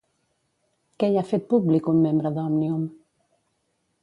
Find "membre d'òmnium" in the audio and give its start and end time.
2.09-2.89